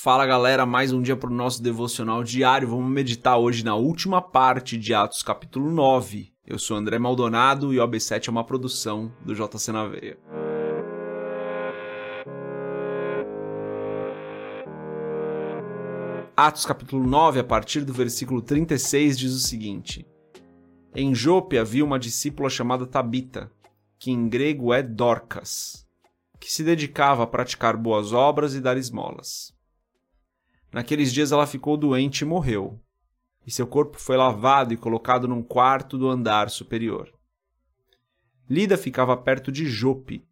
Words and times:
Fala 0.00 0.24
galera, 0.24 0.64
mais 0.64 0.92
um 0.92 1.02
dia 1.02 1.16
para 1.16 1.28
o 1.28 1.34
nosso 1.34 1.60
devocional 1.60 2.22
diário. 2.22 2.68
Vamos 2.68 2.88
meditar 2.88 3.36
hoje 3.36 3.64
na 3.64 3.74
última 3.74 4.22
parte 4.22 4.78
de 4.78 4.94
Atos, 4.94 5.24
capítulo 5.24 5.72
9. 5.72 6.32
Eu 6.46 6.56
sou 6.56 6.76
André 6.76 7.00
Maldonado 7.00 7.74
e 7.74 7.80
o 7.80 7.82
OB7 7.84 8.28
é 8.28 8.30
uma 8.30 8.44
produção 8.44 9.12
do 9.24 9.34
JC 9.34 9.72
na 9.72 9.88
Veia. 9.88 10.16
Atos, 16.36 16.64
capítulo 16.64 17.04
9, 17.04 17.40
a 17.40 17.44
partir 17.44 17.84
do 17.84 17.92
versículo 17.92 18.40
36, 18.40 19.18
diz 19.18 19.32
o 19.32 19.40
seguinte: 19.40 20.06
Em 20.94 21.12
Jope 21.12 21.58
havia 21.58 21.84
uma 21.84 21.98
discípula 21.98 22.48
chamada 22.48 22.86
Tabita, 22.86 23.50
que 23.98 24.12
em 24.12 24.28
grego 24.28 24.72
é 24.72 24.80
Dorcas, 24.80 25.84
que 26.38 26.52
se 26.52 26.62
dedicava 26.62 27.24
a 27.24 27.26
praticar 27.26 27.76
boas 27.76 28.12
obras 28.12 28.54
e 28.54 28.60
dar 28.60 28.76
esmolas. 28.76 29.57
Naqueles 30.72 31.12
dias 31.12 31.32
ela 31.32 31.46
ficou 31.46 31.76
doente 31.76 32.22
e 32.22 32.24
morreu, 32.24 32.78
e 33.46 33.50
seu 33.50 33.66
corpo 33.66 33.98
foi 33.98 34.16
lavado 34.16 34.74
e 34.74 34.76
colocado 34.76 35.26
num 35.26 35.42
quarto 35.42 35.96
do 35.96 36.08
andar 36.08 36.50
superior. 36.50 37.12
Lida 38.48 38.76
ficava 38.76 39.16
perto 39.16 39.50
de 39.50 39.66
Jope, 39.66 40.26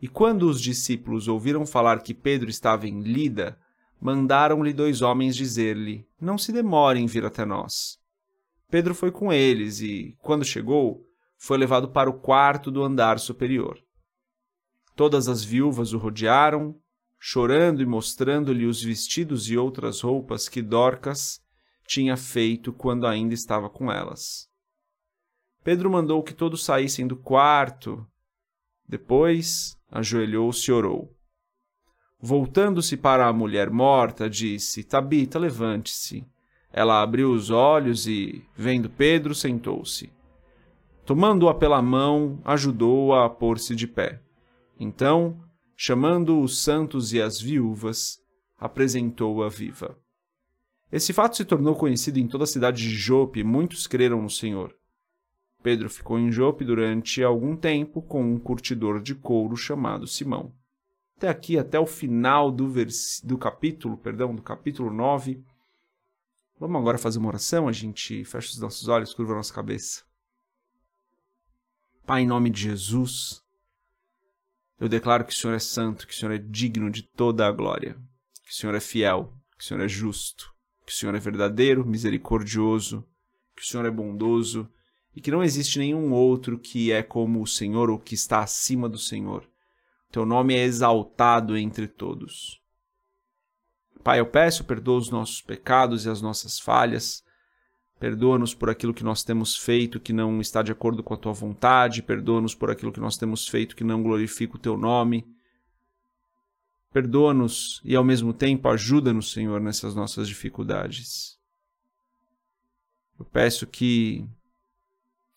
e 0.00 0.08
quando 0.08 0.44
os 0.48 0.60
discípulos 0.60 1.28
ouviram 1.28 1.66
falar 1.66 2.02
que 2.02 2.14
Pedro 2.14 2.48
estava 2.48 2.86
em 2.86 3.00
Lida, 3.00 3.58
mandaram-lhe 4.00 4.72
dois 4.72 5.02
homens 5.02 5.36
dizer-lhe: 5.36 6.06
Não 6.20 6.38
se 6.38 6.52
demore 6.52 6.98
em 6.98 7.06
vir 7.06 7.24
até 7.24 7.44
nós. 7.44 7.98
Pedro 8.70 8.94
foi 8.94 9.10
com 9.10 9.32
eles 9.32 9.80
e, 9.80 10.16
quando 10.20 10.44
chegou, 10.44 11.06
foi 11.36 11.58
levado 11.58 11.88
para 11.88 12.08
o 12.08 12.14
quarto 12.14 12.70
do 12.70 12.82
andar 12.82 13.18
superior. 13.18 13.78
Todas 14.94 15.28
as 15.28 15.42
viúvas 15.42 15.92
o 15.92 15.98
rodearam 15.98 16.76
chorando 17.22 17.82
e 17.82 17.86
mostrando-lhe 17.86 18.64
os 18.64 18.82
vestidos 18.82 19.50
e 19.50 19.56
outras 19.58 20.00
roupas 20.00 20.48
que 20.48 20.62
Dorcas 20.62 21.38
tinha 21.86 22.16
feito 22.16 22.72
quando 22.72 23.06
ainda 23.06 23.34
estava 23.34 23.68
com 23.68 23.92
elas. 23.92 24.48
Pedro 25.62 25.90
mandou 25.90 26.22
que 26.22 26.32
todos 26.32 26.64
saíssem 26.64 27.06
do 27.06 27.16
quarto. 27.16 28.06
Depois 28.88 29.76
ajoelhou-se 29.90 30.70
e 30.70 30.72
orou. 30.72 31.14
Voltando-se 32.18 32.96
para 32.96 33.26
a 33.26 33.32
mulher 33.32 33.70
morta, 33.70 34.28
disse: 34.28 34.82
Tabita, 34.82 35.38
levante-se. 35.38 36.26
Ela 36.72 37.02
abriu 37.02 37.32
os 37.32 37.50
olhos 37.50 38.06
e, 38.06 38.44
vendo 38.56 38.88
Pedro, 38.88 39.34
sentou-se. 39.34 40.10
Tomando-a 41.04 41.54
pela 41.54 41.82
mão, 41.82 42.40
ajudou-a 42.44 43.26
a 43.26 43.28
pôr-se 43.28 43.74
de 43.74 43.86
pé. 43.86 44.22
Então 44.78 45.36
chamando 45.82 46.42
os 46.42 46.62
santos 46.62 47.14
e 47.14 47.22
as 47.22 47.40
viúvas, 47.40 48.22
apresentou-a 48.58 49.48
viva. 49.48 49.98
Esse 50.92 51.10
fato 51.10 51.38
se 51.38 51.44
tornou 51.46 51.74
conhecido 51.74 52.18
em 52.18 52.28
toda 52.28 52.44
a 52.44 52.46
cidade 52.46 52.82
de 52.82 52.90
Jope 52.90 53.40
e 53.40 53.44
muitos 53.44 53.86
creram 53.86 54.20
no 54.20 54.28
Senhor. 54.28 54.76
Pedro 55.62 55.88
ficou 55.88 56.18
em 56.18 56.30
Jope 56.30 56.66
durante 56.66 57.22
algum 57.22 57.56
tempo 57.56 58.02
com 58.02 58.22
um 58.22 58.38
curtidor 58.38 59.00
de 59.00 59.14
couro 59.14 59.56
chamado 59.56 60.06
Simão. 60.06 60.52
Até 61.16 61.30
aqui, 61.30 61.56
até 61.56 61.80
o 61.80 61.86
final 61.86 62.52
do, 62.52 62.68
vers... 62.68 63.22
do 63.24 63.38
capítulo, 63.38 63.96
perdão, 63.96 64.34
do 64.34 64.42
capítulo 64.42 64.92
9. 64.92 65.42
Vamos 66.58 66.78
agora 66.78 66.98
fazer 66.98 67.18
uma 67.18 67.28
oração, 67.28 67.66
a 67.66 67.72
gente 67.72 68.22
fecha 68.26 68.50
os 68.50 68.60
nossos 68.60 68.86
olhos, 68.86 69.14
curva 69.14 69.32
a 69.32 69.36
nossa 69.36 69.54
cabeça. 69.54 70.02
Pai, 72.04 72.20
em 72.20 72.26
nome 72.26 72.50
de 72.50 72.60
Jesus, 72.60 73.42
eu 74.80 74.88
declaro 74.88 75.26
que 75.26 75.32
o 75.32 75.36
Senhor 75.36 75.52
é 75.52 75.58
santo, 75.58 76.06
que 76.06 76.14
o 76.14 76.16
Senhor 76.16 76.32
é 76.32 76.38
digno 76.38 76.90
de 76.90 77.02
toda 77.02 77.46
a 77.46 77.52
glória, 77.52 77.98
que 78.46 78.50
o 78.50 78.54
Senhor 78.54 78.74
é 78.74 78.80
fiel, 78.80 79.30
que 79.58 79.62
o 79.62 79.66
Senhor 79.66 79.82
é 79.84 79.88
justo, 79.88 80.50
que 80.86 80.92
o 80.92 80.96
Senhor 80.96 81.14
é 81.14 81.18
verdadeiro, 81.18 81.86
misericordioso, 81.86 83.06
que 83.54 83.62
o 83.62 83.66
Senhor 83.66 83.84
é 83.84 83.90
bondoso 83.90 84.66
e 85.14 85.20
que 85.20 85.30
não 85.30 85.42
existe 85.42 85.78
nenhum 85.78 86.12
outro 86.12 86.58
que 86.58 86.90
é 86.90 87.02
como 87.02 87.42
o 87.42 87.46
Senhor 87.46 87.90
ou 87.90 87.98
que 87.98 88.14
está 88.14 88.40
acima 88.40 88.88
do 88.88 88.98
Senhor. 88.98 89.46
Teu 90.10 90.24
nome 90.24 90.54
é 90.54 90.64
exaltado 90.64 91.58
entre 91.58 91.86
todos. 91.86 92.58
Pai, 94.02 94.18
eu 94.18 94.26
peço, 94.26 94.64
perdoa 94.64 94.96
os 94.96 95.10
nossos 95.10 95.42
pecados 95.42 96.06
e 96.06 96.08
as 96.08 96.22
nossas 96.22 96.58
falhas 96.58 97.22
Perdoa-nos 98.00 98.54
por 98.54 98.70
aquilo 98.70 98.94
que 98.94 99.04
nós 99.04 99.22
temos 99.22 99.58
feito 99.58 100.00
que 100.00 100.10
não 100.10 100.40
está 100.40 100.62
de 100.62 100.72
acordo 100.72 101.02
com 101.02 101.12
a 101.12 101.18
tua 101.18 101.34
vontade. 101.34 102.02
Perdoa-nos 102.02 102.54
por 102.54 102.70
aquilo 102.70 102.90
que 102.90 102.98
nós 102.98 103.18
temos 103.18 103.46
feito 103.46 103.76
que 103.76 103.84
não 103.84 104.02
glorifica 104.02 104.56
o 104.56 104.58
teu 104.58 104.74
nome. 104.74 105.28
Perdoa-nos 106.90 107.78
e, 107.84 107.94
ao 107.94 108.02
mesmo 108.02 108.32
tempo, 108.32 108.70
ajuda-nos, 108.70 109.30
Senhor, 109.30 109.60
nessas 109.60 109.94
nossas 109.94 110.26
dificuldades. 110.26 111.38
Eu 113.18 113.26
peço 113.26 113.66
que 113.66 114.26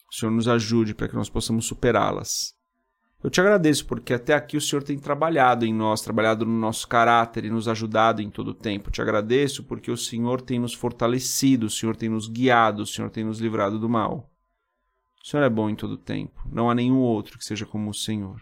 o 0.09 0.15
Senhor 0.15 0.31
nos 0.31 0.47
ajude 0.47 0.95
para 0.95 1.09
que 1.09 1.15
nós 1.15 1.29
possamos 1.29 1.65
superá-las. 1.65 2.55
Eu 3.23 3.29
te 3.29 3.39
agradeço 3.39 3.85
porque 3.85 4.13
até 4.13 4.33
aqui 4.33 4.57
o 4.57 4.61
Senhor 4.61 4.83
tem 4.83 4.99
trabalhado 4.99 5.65
em 5.65 5.73
nós, 5.73 6.01
trabalhado 6.01 6.45
no 6.45 6.59
nosso 6.59 6.85
caráter 6.85 7.45
e 7.45 7.49
nos 7.49 7.69
ajudado 7.69 8.21
em 8.21 8.29
todo 8.29 8.49
o 8.49 8.53
tempo. 8.53 8.91
Te 8.91 9.01
agradeço 9.01 9.63
porque 9.63 9.89
o 9.89 9.95
Senhor 9.95 10.41
tem 10.41 10.59
nos 10.59 10.73
fortalecido, 10.73 11.67
o 11.67 11.69
Senhor 11.69 11.95
tem 11.95 12.09
nos 12.09 12.27
guiado, 12.27 12.83
o 12.83 12.85
Senhor 12.85 13.09
tem 13.09 13.23
nos 13.23 13.39
livrado 13.39 13.79
do 13.79 13.87
mal. 13.87 14.29
O 15.23 15.25
Senhor 15.25 15.41
é 15.41 15.49
bom 15.49 15.69
em 15.69 15.75
todo 15.75 15.91
o 15.91 15.97
tempo. 15.97 16.45
Não 16.51 16.69
há 16.69 16.75
nenhum 16.75 16.97
outro 16.97 17.37
que 17.37 17.45
seja 17.45 17.65
como 17.65 17.89
o 17.89 17.93
Senhor. 17.93 18.41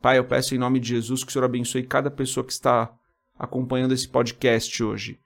Pai, 0.00 0.16
eu 0.16 0.24
peço 0.24 0.54
em 0.54 0.58
nome 0.58 0.80
de 0.80 0.88
Jesus 0.88 1.22
que 1.22 1.28
o 1.28 1.32
Senhor 1.32 1.44
abençoe 1.44 1.82
cada 1.82 2.10
pessoa 2.10 2.42
que 2.42 2.52
está 2.52 2.90
acompanhando 3.38 3.92
esse 3.92 4.08
podcast 4.08 4.82
hoje. 4.82 5.20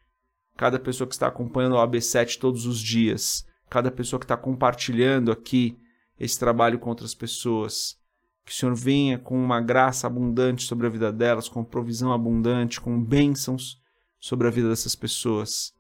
Cada 0.56 0.81
pessoa 0.81 1.06
que 1.06 1.15
está 1.15 1.28
acompanhando 1.28 1.77
o 1.77 1.87
AB7 1.87 2.41
todos 2.41 2.67
os 2.67 2.81
dias. 2.81 3.47
Cada 3.71 3.88
pessoa 3.88 4.19
que 4.19 4.25
está 4.25 4.37
compartilhando 4.37 5.31
aqui 5.31 5.78
esse 6.19 6.39
trabalho 6.39 6.79
com 6.79 6.91
outras 6.91 7.15
pessoas. 7.15 7.97
Que 8.45 8.53
o 8.53 8.55
Senhor 8.55 8.75
venha 8.75 9.19
com 9.19 9.37
uma 9.43 9.61
graça 9.61 10.06
abundante 10.06 10.65
sobre 10.65 10.87
a 10.87 10.91
vida 10.91 11.12
delas, 11.12 11.49
com 11.49 11.62
provisão 11.62 12.12
abundante, 12.12 12.81
com 12.81 13.03
bênçãos 13.03 13.79
sobre 14.19 14.47
a 14.47 14.51
vida 14.51 14.69
dessas 14.69 14.95
pessoas. 14.95 15.73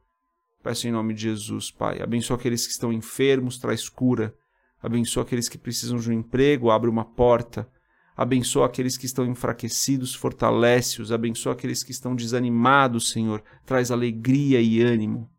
Peço 0.62 0.86
em 0.86 0.92
nome 0.92 1.14
de 1.14 1.22
Jesus, 1.22 1.70
Pai. 1.70 2.02
Abençoa 2.02 2.36
aqueles 2.36 2.66
que 2.66 2.72
estão 2.72 2.92
enfermos, 2.92 3.58
traz 3.58 3.88
cura. 3.88 4.34
Abençoa 4.82 5.22
aqueles 5.22 5.48
que 5.48 5.58
precisam 5.58 5.98
de 5.98 6.10
um 6.10 6.12
emprego, 6.12 6.70
abre 6.70 6.90
uma 6.90 7.04
porta. 7.04 7.68
Abençoa 8.16 8.66
aqueles 8.66 8.96
que 8.96 9.06
estão 9.06 9.24
enfraquecidos, 9.24 10.14
fortalece-os. 10.14 11.12
Abençoa 11.12 11.52
aqueles 11.52 11.82
que 11.82 11.92
estão 11.92 12.14
desanimados, 12.14 13.10
Senhor. 13.10 13.42
Traz 13.64 13.90
alegria 13.90 14.60
e 14.60 14.82
ânimo. 14.82 15.30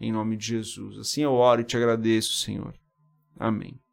Em 0.00 0.12
nome 0.12 0.36
de 0.36 0.46
Jesus. 0.46 0.98
Assim 0.98 1.22
eu 1.22 1.32
oro 1.32 1.60
e 1.60 1.64
te 1.64 1.76
agradeço, 1.76 2.34
Senhor. 2.34 2.74
Amém. 3.38 3.83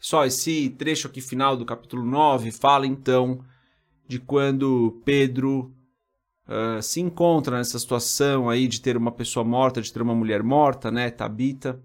Só 0.00 0.24
esse 0.24 0.70
trecho 0.70 1.06
aqui 1.06 1.20
final 1.20 1.54
do 1.56 1.66
capítulo 1.66 2.02
9 2.04 2.50
fala 2.50 2.86
então 2.86 3.44
de 4.08 4.18
quando 4.18 5.00
Pedro 5.04 5.72
uh, 6.48 6.82
se 6.82 7.00
encontra 7.00 7.58
nessa 7.58 7.78
situação 7.78 8.48
aí 8.48 8.66
de 8.66 8.80
ter 8.80 8.96
uma 8.96 9.12
pessoa 9.12 9.44
morta, 9.44 9.82
de 9.82 9.92
ter 9.92 10.00
uma 10.00 10.14
mulher 10.14 10.42
morta, 10.42 10.90
né, 10.90 11.10
Tabita. 11.10 11.80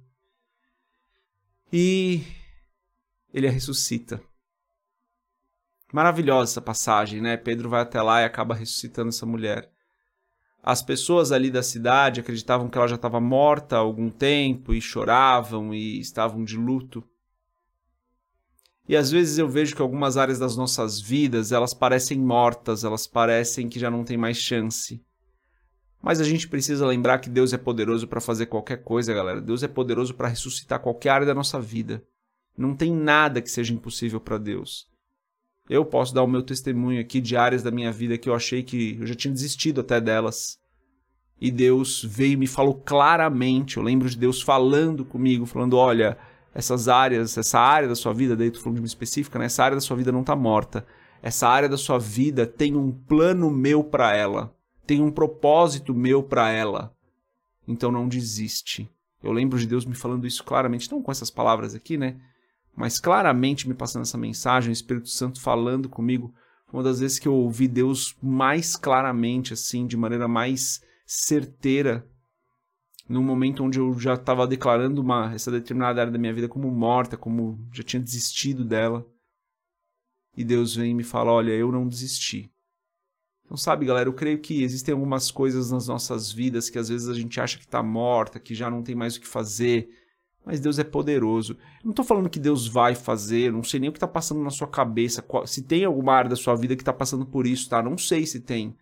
E 1.73 2.23
ele 3.33 3.47
a 3.47 3.51
ressuscita. 3.51 4.21
Maravilhosa 5.91 6.53
essa 6.53 6.61
passagem, 6.61 7.21
né? 7.21 7.35
Pedro 7.35 7.69
vai 7.69 7.81
até 7.81 8.01
lá 8.01 8.21
e 8.21 8.25
acaba 8.25 8.55
ressuscitando 8.55 9.09
essa 9.09 9.25
mulher. 9.25 9.69
As 10.63 10.81
pessoas 10.81 11.31
ali 11.31 11.51
da 11.51 11.61
cidade 11.61 12.21
acreditavam 12.21 12.69
que 12.69 12.77
ela 12.77 12.87
já 12.87 12.95
estava 12.95 13.19
morta 13.19 13.75
há 13.75 13.79
algum 13.79 14.09
tempo 14.09 14.73
e 14.73 14.81
choravam 14.81 15.73
e 15.73 15.99
estavam 15.99 16.43
de 16.45 16.57
luto. 16.57 17.03
E 18.87 18.95
às 18.95 19.09
vezes 19.09 19.37
eu 19.37 19.49
vejo 19.49 19.75
que 19.75 19.81
algumas 19.81 20.15
áreas 20.15 20.37
das 20.37 20.55
nossas 20.55 21.01
vidas, 21.01 21.51
elas 21.51 21.73
parecem 21.73 22.19
mortas, 22.19 22.83
elas 22.83 23.07
parecem 23.07 23.67
que 23.67 23.79
já 23.79 23.89
não 23.89 24.03
tem 24.03 24.15
mais 24.15 24.37
chance. 24.37 25.03
Mas 26.01 26.21
a 26.21 26.23
gente 26.23 26.47
precisa 26.47 26.85
lembrar 26.85 27.17
que 27.17 27.29
Deus 27.29 27.51
é 27.51 27.57
poderoso 27.57 28.07
para 28.07 28.21
fazer 28.21 28.45
qualquer 28.45 28.83
coisa, 28.83 29.11
galera. 29.11 29.41
Deus 29.41 29.63
é 29.63 29.67
poderoso 29.67 30.13
para 30.13 30.27
ressuscitar 30.27 30.79
qualquer 30.79 31.09
área 31.09 31.25
da 31.25 31.33
nossa 31.33 31.59
vida. 31.59 32.03
Não 32.55 32.75
tem 32.75 32.93
nada 32.93 33.41
que 33.41 33.49
seja 33.49 33.73
impossível 33.73 34.19
para 34.19 34.37
Deus. 34.37 34.87
Eu 35.67 35.83
posso 35.83 36.13
dar 36.13 36.21
o 36.21 36.27
meu 36.27 36.43
testemunho 36.43 37.01
aqui 37.01 37.19
de 37.19 37.35
áreas 37.35 37.63
da 37.63 37.71
minha 37.71 37.91
vida 37.91 38.19
que 38.19 38.29
eu 38.29 38.35
achei 38.35 38.61
que 38.61 38.97
eu 38.99 39.07
já 39.07 39.15
tinha 39.15 39.33
desistido 39.33 39.81
até 39.81 39.99
delas. 39.99 40.59
E 41.41 41.49
Deus 41.49 42.03
veio 42.03 42.33
e 42.33 42.37
me 42.37 42.47
falou 42.47 42.75
claramente. 42.75 43.77
Eu 43.77 43.83
lembro 43.83 44.07
de 44.07 44.15
Deus 44.15 44.43
falando 44.43 45.03
comigo, 45.03 45.47
falando: 45.47 45.75
olha, 45.75 46.19
essas 46.55 46.87
áreas, 46.87 47.37
essa 47.37 47.59
área 47.59 47.89
da 47.89 47.95
sua 47.95 48.13
vida, 48.13 48.33
daí 48.33 48.49
tu 48.49 48.61
falando 48.61 48.77
de 48.77 48.81
uma 48.81 48.87
específica, 48.87 49.37
né? 49.37 49.45
Essa 49.45 49.65
área 49.65 49.75
da 49.75 49.81
sua 49.81 49.97
vida 49.97 50.09
não 50.09 50.21
está 50.21 50.37
morta. 50.37 50.87
Essa 51.21 51.49
área 51.49 51.67
da 51.67 51.75
sua 51.75 51.99
vida 51.99 52.47
tem 52.47 52.77
um 52.77 52.93
plano 52.93 53.51
meu 53.51 53.83
para 53.83 54.15
ela, 54.15 54.55
tem 54.87 55.01
um 55.01 55.11
propósito 55.11 55.93
meu 55.93 56.23
para 56.23 56.49
ela. 56.49 56.95
Então 57.67 57.91
não 57.91 58.07
desiste. 58.07 58.89
Eu 59.21 59.33
lembro 59.33 59.59
de 59.59 59.67
Deus 59.67 59.85
me 59.85 59.95
falando 59.95 60.25
isso 60.25 60.45
claramente, 60.45 60.89
não 60.89 61.01
com 61.01 61.11
essas 61.11 61.29
palavras 61.29 61.75
aqui, 61.75 61.97
né? 61.97 62.15
Mas 62.73 62.99
claramente 62.99 63.67
me 63.67 63.73
passando 63.73 64.03
essa 64.03 64.17
mensagem, 64.17 64.69
o 64.69 64.73
Espírito 64.73 65.09
Santo 65.09 65.41
falando 65.41 65.89
comigo, 65.89 66.33
uma 66.71 66.83
das 66.83 67.01
vezes 67.01 67.19
que 67.19 67.27
eu 67.27 67.33
ouvi 67.33 67.67
Deus 67.67 68.15
mais 68.21 68.77
claramente, 68.77 69.51
assim, 69.51 69.85
de 69.85 69.97
maneira 69.97 70.27
mais 70.27 70.81
certeira, 71.05 72.07
num 73.07 73.23
momento 73.23 73.63
onde 73.63 73.79
eu 73.79 73.97
já 73.99 74.15
estava 74.15 74.47
declarando 74.47 75.01
uma, 75.01 75.33
essa 75.33 75.51
determinada 75.51 76.01
área 76.01 76.11
da 76.11 76.17
minha 76.17 76.33
vida 76.33 76.47
como 76.47 76.69
morta, 76.71 77.15
como 77.15 77.59
já 77.71 77.83
tinha 77.83 78.01
desistido 78.01 78.65
dela. 78.65 79.05
E 80.35 80.43
Deus 80.43 80.75
vem 80.75 80.91
e 80.91 80.95
me 80.95 81.03
fala: 81.03 81.31
Olha, 81.31 81.51
eu 81.51 81.71
não 81.71 81.87
desisti. 81.87 82.51
Então, 83.45 83.55
sabe, 83.55 83.85
galera, 83.85 84.09
eu 84.09 84.13
creio 84.13 84.39
que 84.39 84.63
existem 84.63 84.91
algumas 84.91 85.29
coisas 85.29 85.71
nas 85.71 85.87
nossas 85.87 86.31
vidas 86.31 86.67
que 86.69 86.79
às 86.79 86.89
vezes 86.89 87.07
a 87.07 87.13
gente 87.13 87.39
acha 87.39 87.59
que 87.59 87.65
está 87.65 87.81
morta, 87.83 88.39
que 88.39 88.55
já 88.55 88.71
não 88.71 88.81
tem 88.81 88.95
mais 88.95 89.15
o 89.15 89.21
que 89.21 89.27
fazer, 89.27 89.87
mas 90.43 90.59
Deus 90.59 90.79
é 90.79 90.83
poderoso. 90.83 91.53
Eu 91.53 91.85
não 91.85 91.91
estou 91.91 92.03
falando 92.03 92.29
que 92.29 92.39
Deus 92.39 92.67
vai 92.67 92.95
fazer, 92.95 93.53
não 93.53 93.61
sei 93.61 93.79
nem 93.79 93.89
o 93.89 93.93
que 93.93 93.97
está 93.97 94.07
passando 94.07 94.41
na 94.41 94.49
sua 94.49 94.67
cabeça, 94.67 95.23
se 95.45 95.61
tem 95.61 95.85
alguma 95.85 96.13
área 96.13 96.29
da 96.29 96.35
sua 96.35 96.55
vida 96.55 96.75
que 96.75 96.81
está 96.81 96.91
passando 96.91 97.23
por 97.23 97.45
isso, 97.45 97.69
tá? 97.69 97.83
Não 97.83 97.99
sei 97.99 98.25
se 98.25 98.39
tem. 98.39 98.75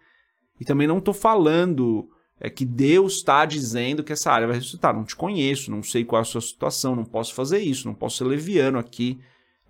E 0.61 0.63
também 0.63 0.87
não 0.87 0.99
estou 0.99 1.13
falando 1.13 2.09
é 2.39 2.50
que 2.50 2.65
Deus 2.65 3.15
está 3.15 3.45
dizendo 3.45 4.03
que 4.03 4.13
essa 4.13 4.31
área 4.31 4.47
vai 4.47 4.57
ressuscitar. 4.57 4.94
Não 4.94 5.03
te 5.03 5.15
conheço, 5.15 5.71
não 5.71 5.81
sei 5.81 6.03
qual 6.03 6.19
é 6.19 6.24
a 6.24 6.25
sua 6.25 6.41
situação, 6.41 6.95
não 6.95 7.06
posso 7.06 7.33
fazer 7.33 7.59
isso, 7.59 7.88
não 7.88 7.95
posso 7.95 8.18
ser 8.18 8.25
leviano 8.25 8.77
aqui 8.77 9.19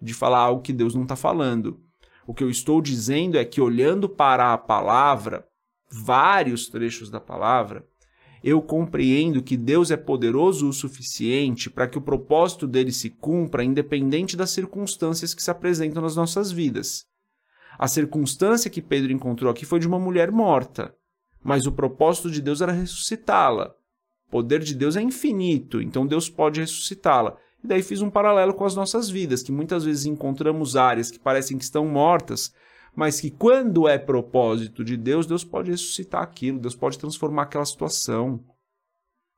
de 0.02 0.14
falar 0.14 0.40
algo 0.40 0.62
que 0.62 0.74
Deus 0.74 0.96
não 0.96 1.04
está 1.04 1.16
falando. 1.16 1.80
O 2.26 2.34
que 2.34 2.44
eu 2.44 2.50
estou 2.50 2.82
dizendo 2.82 3.38
é 3.38 3.46
que, 3.46 3.62
olhando 3.62 4.08
para 4.08 4.54
a 4.54 4.58
palavra, 4.58 5.46
vários 5.92 6.68
trechos 6.68 7.10
da 7.10 7.20
palavra, 7.20 7.86
eu 8.44 8.62
compreendo 8.62 9.42
que 9.42 9.56
Deus 9.56 9.92
é 9.92 9.96
poderoso 9.96 10.68
o 10.68 10.74
suficiente 10.74 11.70
para 11.70 11.88
que 11.88 11.98
o 11.98 12.02
propósito 12.02 12.68
dele 12.68 12.92
se 12.92 13.10
cumpra, 13.10 13.64
independente 13.64 14.36
das 14.36 14.50
circunstâncias 14.50 15.34
que 15.34 15.44
se 15.44 15.52
apresentam 15.52 16.02
nas 16.02 16.16
nossas 16.16 16.52
vidas. 16.52 17.06
A 17.78 17.88
circunstância 17.88 18.70
que 18.70 18.82
Pedro 18.82 19.12
encontrou 19.12 19.50
aqui 19.50 19.66
foi 19.66 19.80
de 19.80 19.88
uma 19.88 20.00
mulher 20.00 20.32
morta, 20.32 20.94
mas 21.44 21.66
o 21.66 21.72
propósito 21.72 22.32
de 22.32 22.42
Deus 22.42 22.62
era 22.62 22.72
ressuscitá-la. 22.72 23.76
O 24.28 24.32
poder 24.32 24.62
de 24.62 24.74
Deus 24.74 24.96
é 24.96 25.02
infinito, 25.02 25.82
então 25.82 26.08
Deus 26.08 26.30
pode 26.30 26.60
ressuscitá-la. 26.60 27.36
E 27.64 27.68
daí 27.68 27.84
fiz 27.84 28.02
um 28.02 28.10
paralelo 28.10 28.54
com 28.54 28.66
as 28.66 28.76
nossas 28.76 29.10
vidas, 29.10 29.44
que 29.44 29.52
muitas 29.52 29.84
vezes 29.84 30.06
encontramos 30.06 30.76
áreas 30.76 31.12
que 31.12 31.20
parecem 31.20 31.58
que 31.58 31.64
estão 31.64 31.86
mortas, 31.86 32.54
mas 32.96 33.20
que 33.20 33.32
quando 33.32 33.88
é 33.88 33.98
propósito 33.98 34.84
de 34.84 34.98
Deus, 34.98 35.26
Deus 35.26 35.44
pode 35.44 35.72
ressuscitar 35.72 36.22
aquilo, 36.22 36.60
Deus 36.60 36.76
pode 36.76 36.98
transformar 36.98 37.44
aquela 37.44 37.66
situação. 37.66 38.36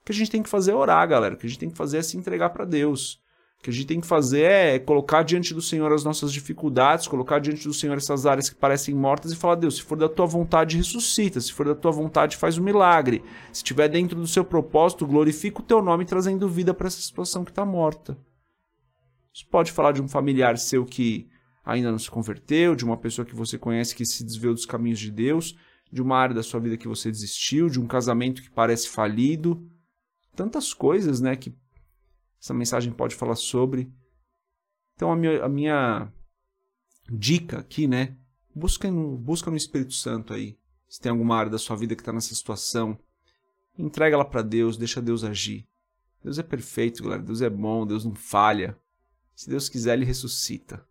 O 0.02 0.06
que 0.06 0.12
a 0.12 0.16
gente 0.16 0.32
tem 0.32 0.44
que 0.44 0.50
fazer 0.50 0.72
é 0.72 0.76
orar, 0.76 1.08
galera. 1.08 1.36
O 1.36 1.38
que 1.38 1.46
a 1.46 1.50
gente 1.50 1.60
tem 1.60 1.70
que 1.70 1.78
fazer 1.78 1.98
é 1.98 2.02
se 2.04 2.18
entregar 2.18 2.50
para 2.50 2.66
Deus. 2.66 3.20
O 3.66 3.68
que 3.68 3.72
a 3.72 3.74
gente 3.74 3.88
tem 3.88 4.00
que 4.00 4.06
fazer 4.06 4.44
é 4.44 4.78
colocar 4.78 5.24
diante 5.24 5.52
do 5.52 5.60
Senhor 5.60 5.92
as 5.92 6.04
nossas 6.04 6.32
dificuldades, 6.32 7.08
colocar 7.08 7.40
diante 7.40 7.68
do 7.68 7.74
Senhor 7.74 7.98
essas 7.98 8.28
áreas 8.28 8.48
que 8.48 8.56
parecem 8.56 8.94
mortas 8.94 9.32
e 9.32 9.36
falar: 9.36 9.56
Deus, 9.56 9.78
se 9.78 9.82
for 9.82 9.98
da 9.98 10.08
tua 10.08 10.28
vontade, 10.28 10.78
ressuscita. 10.78 11.42
Se 11.42 11.52
for 11.52 11.66
da 11.66 11.74
tua 11.74 11.92
vontade, 11.92 12.38
faz 12.38 12.60
um 12.60 12.64
milagre. 12.64 13.24
Se 13.52 13.64
estiver 13.64 13.88
dentro 13.88 14.20
do 14.20 14.28
seu 14.28 14.46
propósito, 14.46 15.08
glorifica 15.08 15.62
o 15.62 15.64
teu 15.64 15.82
nome 15.82 16.06
trazendo 16.06 16.48
vida 16.48 16.76
para 16.76 16.86
essa 16.86 17.02
situação 17.02 17.44
que 17.44 17.50
está 17.50 17.66
morta. 17.66 18.16
Você 19.34 19.44
pode 19.50 19.72
falar 19.72 19.94
de 19.94 20.02
um 20.02 20.08
familiar 20.08 20.60
seu 20.60 20.86
que 20.86 21.28
ainda 21.66 21.90
não 21.90 21.98
se 21.98 22.12
converteu, 22.12 22.76
de 22.76 22.86
uma 22.86 22.98
pessoa 22.98 23.26
que 23.26 23.36
você 23.36 23.58
conhece 23.58 23.96
que 23.96 24.06
se 24.06 24.24
desviou 24.24 24.54
dos 24.54 24.68
caminhos 24.68 25.00
de 25.00 25.10
Deus, 25.10 25.58
de 25.92 26.04
uma 26.04 26.16
área 26.16 26.36
da 26.36 26.44
sua 26.44 26.60
vida 26.60 26.78
que 26.78 26.88
você 26.88 27.10
desistiu, 27.10 27.68
de 27.68 27.80
um 27.80 27.88
casamento 27.88 28.44
que 28.44 28.52
parece 28.52 28.90
falido. 28.90 29.68
Tantas 30.36 30.72
coisas, 30.72 31.20
né, 31.20 31.36
que 31.36 31.52
essa 32.42 32.54
mensagem 32.54 32.92
pode 32.92 33.16
falar 33.16 33.36
sobre. 33.36 33.92
Então 34.96 35.12
a 35.12 35.16
minha, 35.16 35.44
a 35.44 35.50
minha 35.50 36.14
dica 37.10 37.60
aqui, 37.60 37.88
né, 37.88 38.18
busca 38.54 38.90
no, 38.90 39.18
busca 39.18 39.52
no 39.52 39.58
Espírito 39.58 39.94
Santo 39.94 40.34
aí. 40.34 40.58
Se 40.88 41.00
tem 41.00 41.12
alguma 41.12 41.36
área 41.36 41.52
da 41.52 41.58
sua 41.58 41.76
vida 41.76 41.96
que 41.96 42.02
está 42.02 42.14
nessa 42.14 42.34
situação, 42.34 42.98
entrega 43.78 44.16
ela 44.16 44.26
para 44.26 44.42
Deus, 44.42 44.78
deixa 44.78 45.02
Deus 45.02 45.24
agir. 45.24 45.68
Deus 46.24 46.40
é 46.40 46.44
perfeito, 46.44 47.04
galera. 47.04 47.22
Deus 47.22 47.42
é 47.42 47.50
bom, 47.50 47.86
Deus 47.86 48.04
não 48.04 48.16
falha. 48.16 48.76
Se 49.36 49.50
Deus 49.50 49.70
quiser, 49.70 49.94
Ele 49.94 50.06
ressuscita. 50.06 50.84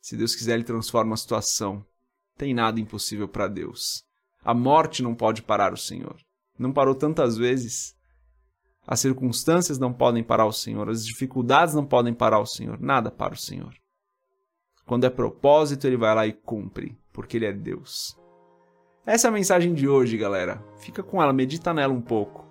Se 0.00 0.16
Deus 0.16 0.36
quiser, 0.36 0.54
Ele 0.54 0.64
transforma 0.64 1.14
a 1.14 1.16
situação. 1.16 1.84
Tem 2.36 2.54
nada 2.54 2.78
impossível 2.78 3.26
para 3.26 3.48
Deus. 3.48 4.04
A 4.44 4.54
morte 4.54 5.02
não 5.02 5.14
pode 5.14 5.42
parar 5.42 5.72
o 5.72 5.76
Senhor. 5.76 6.16
Não 6.58 6.72
parou 6.72 6.94
tantas 6.94 7.36
vezes. 7.36 7.96
As 8.86 9.00
circunstâncias 9.00 9.78
não 9.78 9.92
podem 9.92 10.22
parar 10.22 10.46
o 10.46 10.52
Senhor. 10.52 10.88
As 10.88 11.04
dificuldades 11.04 11.74
não 11.74 11.84
podem 11.84 12.14
parar 12.14 12.40
o 12.40 12.46
Senhor. 12.46 12.80
Nada 12.80 13.10
para 13.10 13.34
o 13.34 13.38
Senhor. 13.38 13.72
Quando 14.86 15.04
é 15.04 15.10
propósito, 15.10 15.86
Ele 15.86 15.96
vai 15.96 16.14
lá 16.14 16.26
e 16.26 16.32
cumpre, 16.32 16.98
porque 17.12 17.36
Ele 17.36 17.46
é 17.46 17.52
Deus. 17.52 18.18
Essa 19.06 19.28
é 19.28 19.30
a 19.30 19.32
mensagem 19.32 19.72
de 19.72 19.88
hoje, 19.88 20.16
galera. 20.16 20.62
Fica 20.78 21.02
com 21.02 21.22
ela, 21.22 21.32
medita 21.32 21.72
nela 21.72 21.92
um 21.92 22.00
pouco. 22.00 22.44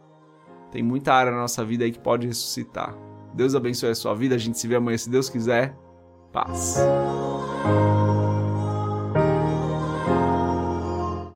Tem 0.72 0.84
muita 0.84 1.14
área 1.14 1.32
na 1.32 1.40
nossa 1.40 1.66
vida 1.66 1.84
aí 1.84 1.92
que 1.92 2.00
pode 2.00 2.28
ressuscitar. 2.28 2.96
Deus 3.34 3.56
abençoe 3.56 3.90
a 3.90 3.96
sua 3.96 4.14
vida. 4.14 4.36
A 4.36 4.38
gente 4.38 4.58
se 4.58 4.68
vê 4.68 4.76
amanhã, 4.76 4.98
se 4.98 5.10
Deus 5.10 5.30
quiser. 5.30 5.76
Paz. 6.32 6.78